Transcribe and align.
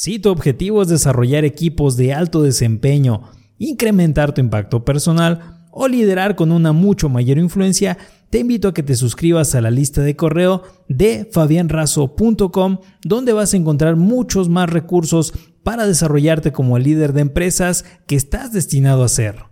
Si 0.00 0.20
tu 0.20 0.30
objetivo 0.30 0.80
es 0.80 0.86
desarrollar 0.86 1.44
equipos 1.44 1.96
de 1.96 2.14
alto 2.14 2.44
desempeño, 2.44 3.22
incrementar 3.58 4.32
tu 4.32 4.40
impacto 4.40 4.84
personal 4.84 5.66
o 5.72 5.88
liderar 5.88 6.36
con 6.36 6.52
una 6.52 6.72
mucho 6.72 7.08
mayor 7.08 7.36
influencia, 7.36 7.98
te 8.30 8.38
invito 8.38 8.68
a 8.68 8.74
que 8.74 8.84
te 8.84 8.94
suscribas 8.94 9.56
a 9.56 9.60
la 9.60 9.72
lista 9.72 10.00
de 10.02 10.14
correo 10.14 10.62
de 10.88 11.28
fabianrazo.com 11.32 12.78
donde 13.02 13.32
vas 13.32 13.54
a 13.54 13.56
encontrar 13.56 13.96
muchos 13.96 14.48
más 14.48 14.70
recursos 14.70 15.34
para 15.64 15.84
desarrollarte 15.84 16.52
como 16.52 16.76
el 16.76 16.84
líder 16.84 17.12
de 17.12 17.22
empresas 17.22 17.84
que 18.06 18.14
estás 18.14 18.52
destinado 18.52 19.02
a 19.02 19.08
ser. 19.08 19.47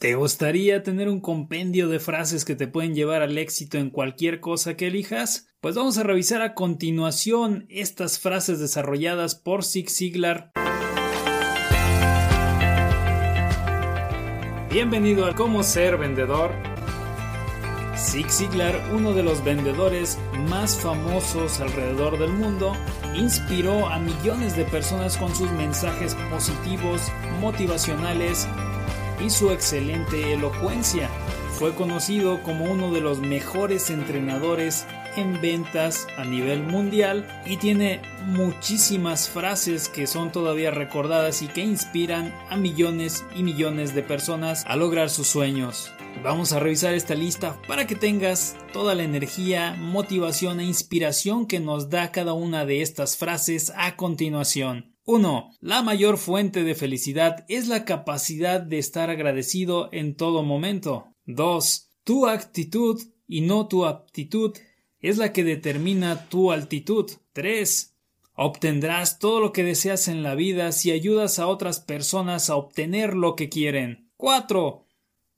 ¿Te 0.00 0.14
gustaría 0.14 0.82
tener 0.82 1.10
un 1.10 1.20
compendio 1.20 1.86
de 1.90 2.00
frases 2.00 2.46
que 2.46 2.56
te 2.56 2.66
pueden 2.66 2.94
llevar 2.94 3.20
al 3.20 3.36
éxito 3.36 3.76
en 3.76 3.90
cualquier 3.90 4.40
cosa 4.40 4.74
que 4.74 4.86
elijas? 4.86 5.50
Pues 5.60 5.74
vamos 5.74 5.98
a 5.98 6.02
revisar 6.02 6.40
a 6.40 6.54
continuación 6.54 7.66
estas 7.68 8.18
frases 8.18 8.60
desarrolladas 8.60 9.34
por 9.34 9.62
Zig 9.62 9.90
Ziglar. 9.90 10.52
Bienvenido 14.72 15.26
a 15.26 15.34
Cómo 15.34 15.62
ser 15.62 15.98
vendedor. 15.98 16.50
Zig 17.94 18.30
Ziglar, 18.30 18.80
uno 18.94 19.12
de 19.12 19.22
los 19.22 19.44
vendedores 19.44 20.18
más 20.48 20.78
famosos 20.78 21.60
alrededor 21.60 22.18
del 22.18 22.32
mundo, 22.32 22.74
inspiró 23.14 23.86
a 23.86 23.98
millones 23.98 24.56
de 24.56 24.64
personas 24.64 25.18
con 25.18 25.36
sus 25.36 25.50
mensajes 25.50 26.14
positivos, 26.30 27.12
motivacionales 27.42 28.48
y 29.24 29.30
su 29.30 29.50
excelente 29.50 30.32
elocuencia. 30.32 31.08
Fue 31.58 31.74
conocido 31.74 32.42
como 32.42 32.64
uno 32.64 32.90
de 32.92 33.00
los 33.00 33.20
mejores 33.20 33.90
entrenadores 33.90 34.86
en 35.16 35.40
ventas 35.40 36.06
a 36.16 36.24
nivel 36.24 36.62
mundial 36.62 37.26
y 37.44 37.56
tiene 37.56 38.00
muchísimas 38.26 39.28
frases 39.28 39.88
que 39.88 40.06
son 40.06 40.32
todavía 40.32 40.70
recordadas 40.70 41.42
y 41.42 41.48
que 41.48 41.60
inspiran 41.60 42.34
a 42.48 42.56
millones 42.56 43.24
y 43.34 43.42
millones 43.42 43.94
de 43.94 44.02
personas 44.02 44.64
a 44.66 44.76
lograr 44.76 45.10
sus 45.10 45.26
sueños. 45.26 45.92
Vamos 46.22 46.52
a 46.52 46.60
revisar 46.60 46.94
esta 46.94 47.14
lista 47.14 47.60
para 47.66 47.86
que 47.86 47.94
tengas 47.94 48.56
toda 48.72 48.94
la 48.94 49.04
energía, 49.04 49.74
motivación 49.78 50.60
e 50.60 50.64
inspiración 50.64 51.46
que 51.46 51.60
nos 51.60 51.88
da 51.88 52.10
cada 52.10 52.32
una 52.32 52.66
de 52.66 52.82
estas 52.82 53.16
frases 53.16 53.72
a 53.76 53.96
continuación. 53.96 54.94
1. 55.10 55.56
La 55.60 55.82
mayor 55.82 56.18
fuente 56.18 56.62
de 56.62 56.76
felicidad 56.76 57.44
es 57.48 57.66
la 57.66 57.84
capacidad 57.84 58.60
de 58.60 58.78
estar 58.78 59.10
agradecido 59.10 59.88
en 59.90 60.14
todo 60.14 60.44
momento. 60.44 61.08
2. 61.26 61.90
Tu 62.04 62.28
actitud 62.28 63.02
y 63.26 63.40
no 63.40 63.66
tu 63.66 63.86
aptitud 63.86 64.56
es 65.00 65.18
la 65.18 65.32
que 65.32 65.42
determina 65.42 66.28
tu 66.28 66.52
altitud. 66.52 67.10
3. 67.32 67.96
Obtendrás 68.34 69.18
todo 69.18 69.40
lo 69.40 69.52
que 69.52 69.64
deseas 69.64 70.06
en 70.06 70.22
la 70.22 70.36
vida 70.36 70.70
si 70.70 70.92
ayudas 70.92 71.40
a 71.40 71.48
otras 71.48 71.80
personas 71.80 72.48
a 72.48 72.54
obtener 72.54 73.14
lo 73.14 73.34
que 73.34 73.48
quieren. 73.48 74.12
4. 74.16 74.86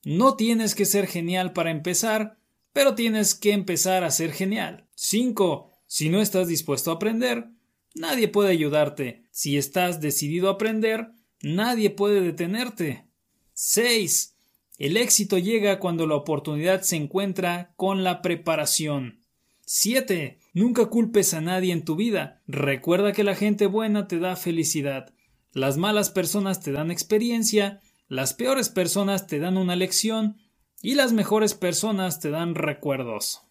No 0.05 0.35
tienes 0.35 0.75
que 0.75 0.85
ser 0.85 1.07
genial 1.07 1.51
para 1.51 1.71
empezar, 1.71 2.37
pero 2.73 2.93
tienes 2.93 3.33
que 3.33 3.53
empezar 3.53 4.03
a 4.03 4.11
ser 4.11 4.33
genial. 4.33 4.87
5. 4.93 5.71
Si 5.87 6.09
no 6.09 6.21
estás 6.21 6.47
dispuesto 6.47 6.91
a 6.91 6.95
aprender, 6.95 7.47
Nadie 7.95 8.27
puede 8.27 8.49
ayudarte. 8.49 9.22
Si 9.33 9.57
estás 9.57 9.99
decidido 9.99 10.47
a 10.47 10.53
aprender, 10.53 11.09
nadie 11.41 11.89
puede 11.89 12.21
detenerte. 12.21 13.07
6. 13.53 14.35
El 14.77 14.95
éxito 14.95 15.39
llega 15.39 15.79
cuando 15.79 16.05
la 16.05 16.13
oportunidad 16.13 16.81
se 16.81 16.97
encuentra 16.97 17.73
con 17.75 18.03
la 18.03 18.21
preparación. 18.21 19.25
7. 19.65 20.37
Nunca 20.53 20.85
culpes 20.85 21.33
a 21.33 21.41
nadie 21.41 21.73
en 21.73 21.83
tu 21.83 21.95
vida. 21.95 22.43
Recuerda 22.45 23.11
que 23.11 23.23
la 23.23 23.33
gente 23.33 23.65
buena 23.65 24.07
te 24.07 24.19
da 24.19 24.35
felicidad. 24.35 25.15
Las 25.51 25.77
malas 25.77 26.11
personas 26.11 26.61
te 26.61 26.71
dan 26.71 26.91
experiencia, 26.91 27.81
las 28.07 28.35
peores 28.35 28.69
personas 28.69 29.25
te 29.25 29.39
dan 29.39 29.57
una 29.57 29.75
lección 29.75 30.37
y 30.79 30.93
las 30.93 31.11
mejores 31.11 31.55
personas 31.55 32.19
te 32.19 32.29
dan 32.29 32.53
recuerdos. 32.53 33.41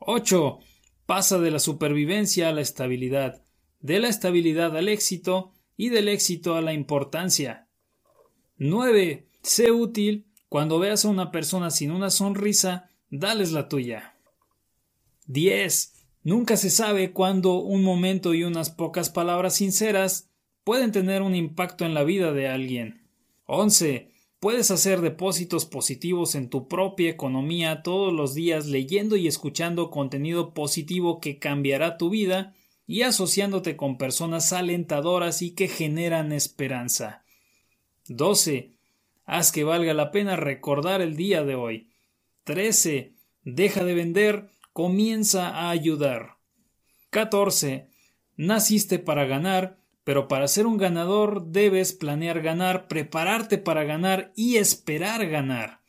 8. 0.00 0.58
Pasa 1.06 1.38
de 1.38 1.50
la 1.50 1.58
supervivencia 1.58 2.50
a 2.50 2.52
la 2.52 2.60
estabilidad 2.60 3.45
de 3.86 4.00
la 4.00 4.08
estabilidad 4.08 4.76
al 4.76 4.88
éxito 4.88 5.52
y 5.76 5.90
del 5.90 6.08
éxito 6.08 6.56
a 6.56 6.60
la 6.60 6.72
importancia. 6.72 7.68
9. 8.56 9.28
Sé 9.42 9.70
útil. 9.70 10.26
Cuando 10.48 10.80
veas 10.80 11.04
a 11.04 11.08
una 11.08 11.30
persona 11.30 11.70
sin 11.70 11.92
una 11.92 12.10
sonrisa, 12.10 12.90
dales 13.10 13.52
la 13.52 13.68
tuya. 13.68 14.16
10. 15.28 15.92
Nunca 16.24 16.56
se 16.56 16.68
sabe 16.68 17.12
cuándo 17.12 17.60
un 17.60 17.84
momento 17.84 18.34
y 18.34 18.42
unas 18.42 18.70
pocas 18.70 19.08
palabras 19.08 19.54
sinceras 19.54 20.30
pueden 20.64 20.90
tener 20.90 21.22
un 21.22 21.36
impacto 21.36 21.84
en 21.84 21.94
la 21.94 22.02
vida 22.02 22.32
de 22.32 22.48
alguien. 22.48 23.06
11. 23.46 24.10
Puedes 24.40 24.72
hacer 24.72 25.00
depósitos 25.00 25.64
positivos 25.64 26.34
en 26.34 26.50
tu 26.50 26.66
propia 26.66 27.10
economía 27.10 27.84
todos 27.84 28.12
los 28.12 28.34
días 28.34 28.66
leyendo 28.66 29.14
y 29.14 29.28
escuchando 29.28 29.90
contenido 29.90 30.54
positivo 30.54 31.20
que 31.20 31.38
cambiará 31.38 31.98
tu 31.98 32.10
vida 32.10 32.52
y 32.86 33.02
asociándote 33.02 33.76
con 33.76 33.98
personas 33.98 34.52
alentadoras 34.52 35.42
y 35.42 35.52
que 35.52 35.68
generan 35.68 36.32
esperanza. 36.32 37.24
12. 38.08 38.72
Haz 39.24 39.50
que 39.50 39.64
valga 39.64 39.92
la 39.92 40.12
pena 40.12 40.36
recordar 40.36 41.00
el 41.00 41.16
día 41.16 41.42
de 41.42 41.56
hoy. 41.56 41.90
13. 42.44 43.14
Deja 43.42 43.84
de 43.84 43.94
vender, 43.94 44.50
comienza 44.72 45.48
a 45.48 45.70
ayudar. 45.70 46.36
14. 47.10 47.88
Naciste 48.36 48.98
para 48.98 49.24
ganar, 49.24 49.78
pero 50.04 50.28
para 50.28 50.46
ser 50.46 50.66
un 50.66 50.76
ganador 50.76 51.46
debes 51.46 51.92
planear 51.92 52.40
ganar, 52.40 52.86
prepararte 52.86 53.58
para 53.58 53.82
ganar 53.82 54.32
y 54.36 54.58
esperar 54.58 55.26
ganar. 55.26 55.80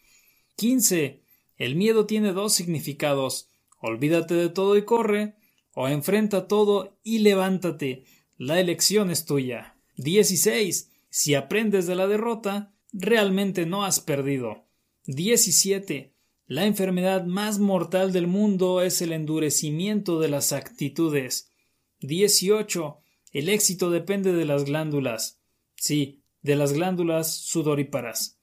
15. 0.56 1.22
El 1.58 1.75
miedo 1.75 2.08
tiene 2.08 2.34
dos 2.34 2.53
significados. 2.53 3.52
Olvídate 3.79 4.34
de 4.34 4.50
todo 4.50 4.78
y 4.78 4.85
corre, 4.85 5.35
o 5.79 5.88
enfrenta 5.88 6.47
todo 6.47 6.97
y 7.03 7.19
levántate. 7.19 8.03
La 8.35 8.59
elección 8.59 9.11
es 9.11 9.25
tuya. 9.25 9.75
16. 9.97 10.89
Si 11.11 11.35
aprendes 11.35 11.85
de 11.85 11.93
la 11.93 12.07
derrota, 12.07 12.73
realmente 12.91 13.67
no 13.67 13.85
has 13.85 13.99
perdido. 13.99 14.66
17. 15.05 16.16
La 16.47 16.66
enfermedad 16.66 17.25
más 17.25 17.59
mortal 17.59 18.11
del 18.11 18.25
mundo 18.25 18.81
es 18.81 19.03
el 19.03 19.11
endurecimiento 19.11 20.19
de 20.19 20.29
las 20.29 20.51
actitudes. 20.51 21.51
18. 21.99 22.97
El 23.31 23.47
éxito 23.47 23.91
depende 23.91 24.33
de 24.33 24.45
las 24.45 24.66
glándulas. 24.66 25.43
Sí, 25.75 26.23
de 26.41 26.55
las 26.55 26.73
glándulas 26.73 27.31
sudoríparas. 27.31 28.39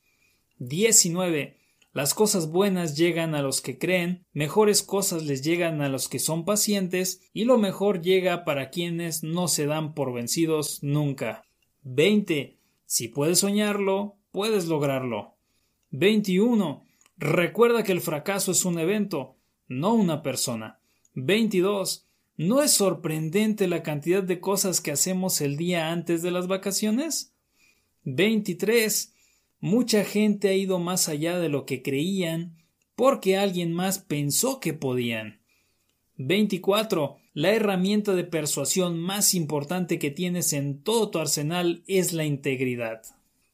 19. 0.58 1.58
Las 1.94 2.12
cosas 2.12 2.50
buenas 2.50 2.96
llegan 2.96 3.36
a 3.36 3.42
los 3.42 3.60
que 3.60 3.78
creen, 3.78 4.26
mejores 4.32 4.82
cosas 4.82 5.22
les 5.22 5.42
llegan 5.42 5.80
a 5.80 5.88
los 5.88 6.08
que 6.08 6.18
son 6.18 6.44
pacientes, 6.44 7.20
y 7.32 7.44
lo 7.44 7.56
mejor 7.56 8.02
llega 8.02 8.44
para 8.44 8.70
quienes 8.70 9.22
no 9.22 9.46
se 9.46 9.66
dan 9.66 9.94
por 9.94 10.12
vencidos 10.12 10.82
nunca. 10.82 11.44
20. 11.84 12.58
Si 12.84 13.06
puedes 13.06 13.38
soñarlo, 13.38 14.16
puedes 14.32 14.66
lograrlo. 14.66 15.36
21. 15.90 16.84
Recuerda 17.16 17.84
que 17.84 17.92
el 17.92 18.00
fracaso 18.00 18.50
es 18.50 18.64
un 18.64 18.80
evento, 18.80 19.36
no 19.68 19.94
una 19.94 20.20
persona. 20.24 20.80
22. 21.14 22.08
¿No 22.36 22.60
es 22.60 22.72
sorprendente 22.72 23.68
la 23.68 23.84
cantidad 23.84 24.24
de 24.24 24.40
cosas 24.40 24.80
que 24.80 24.90
hacemos 24.90 25.40
el 25.40 25.56
día 25.56 25.92
antes 25.92 26.22
de 26.22 26.32
las 26.32 26.48
vacaciones? 26.48 27.32
23. 28.02 29.13
Mucha 29.64 30.04
gente 30.04 30.48
ha 30.48 30.52
ido 30.52 30.78
más 30.78 31.08
allá 31.08 31.38
de 31.38 31.48
lo 31.48 31.64
que 31.64 31.80
creían 31.80 32.58
porque 32.96 33.38
alguien 33.38 33.72
más 33.72 33.98
pensó 33.98 34.60
que 34.60 34.74
podían. 34.74 35.40
24. 36.18 37.16
La 37.32 37.50
herramienta 37.54 38.14
de 38.14 38.24
persuasión 38.24 38.98
más 38.98 39.32
importante 39.32 39.98
que 39.98 40.10
tienes 40.10 40.52
en 40.52 40.82
todo 40.82 41.08
tu 41.08 41.18
arsenal 41.18 41.82
es 41.86 42.12
la 42.12 42.26
integridad. 42.26 43.04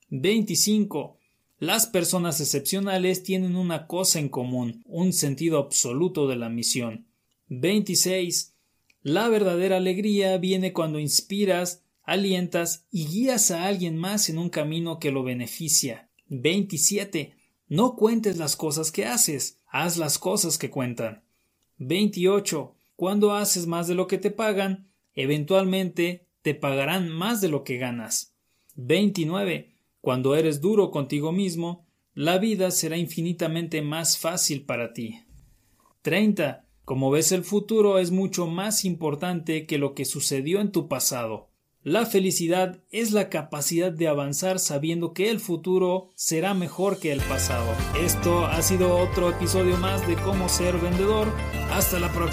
25. 0.09 1.17
Las 1.61 1.87
personas 1.87 2.41
excepcionales 2.41 3.23
tienen 3.23 3.55
una 3.55 3.87
cosa 3.87 4.19
en 4.19 4.31
común, 4.31 4.83
un 4.87 5.13
sentido 5.13 5.61
absoluto 5.61 6.27
de 6.27 6.35
la 6.35 6.49
misión. 6.49 7.07
26. 7.51 8.57
La 9.05 9.29
verdadera 9.29 9.77
alegría 9.77 10.37
viene 10.39 10.73
cuando 10.73 10.99
inspiras 10.99 11.85
alientas 12.11 12.87
y 12.91 13.07
guías 13.07 13.53
a 13.53 13.67
alguien 13.67 13.97
más 13.97 14.29
en 14.31 14.39
un 14.39 14.51
camino 14.51 14.99
que 14.99 15.13
lo 15.13 15.23
beneficia. 15.23 16.10
27. 16.31 17.35
No 17.69 17.97
cuentes 17.97 18.39
las 18.39 18.57
cosas 18.57 18.91
que 18.91 19.05
haces, 19.05 19.59
haz 19.69 19.97
las 19.97 20.19
cosas 20.19 20.59
que 20.59 20.71
cuentan. 20.71 21.23
28. 21.79 22.75
Cuando 22.97 23.35
haces 23.35 23.67
más 23.67 23.89
de 23.89 23.95
lo 23.95 24.07
que 24.07 24.19
te 24.19 24.31
pagan, 24.31 24.89
eventualmente 25.15 26.27
te 26.43 26.55
pagarán 26.55 27.09
más 27.09 27.41
de 27.41 27.49
lo 27.49 27.65
que 27.65 27.79
ganas. 27.79 28.33
29. 28.77 29.75
Cuando 30.01 30.35
eres 30.37 30.61
duro 30.61 30.91
contigo 30.91 31.33
mismo, 31.33 31.87
la 32.15 32.39
vida 32.39 32.71
será 32.71 32.97
infinitamente 32.97 33.83
más 33.83 34.19
fácil 34.19 34.65
para 34.65 34.93
ti. 34.93 35.21
30. 36.03 36.65
Como 36.85 37.11
ves 37.11 37.33
el 37.33 37.45
futuro 37.45 37.99
es 37.99 38.11
mucho 38.11 38.47
más 38.47 38.85
importante 38.85 39.67
que 39.67 39.79
lo 39.79 39.95
que 39.95 40.05
sucedió 40.05 40.61
en 40.61 40.73
tu 40.73 40.89
pasado. 40.89 41.50
La 41.83 42.05
felicidad 42.05 42.77
es 42.91 43.13
la 43.13 43.31
capacidad 43.31 43.91
de 43.91 44.07
avanzar 44.07 44.59
sabiendo 44.59 45.15
que 45.15 45.31
el 45.31 45.41
futuro 45.41 46.11
será 46.15 46.53
mejor 46.53 46.99
que 46.99 47.11
el 47.11 47.23
pasado. 47.23 47.73
Esto 47.99 48.45
ha 48.45 48.61
sido 48.61 48.99
otro 48.99 49.31
episodio 49.31 49.79
más 49.79 50.07
de 50.07 50.17
cómo 50.17 50.51
ser 50.51 50.77
vendedor. 50.77 51.29
Hasta 51.73 51.99
la 51.99 52.13
próxima. 52.13 52.29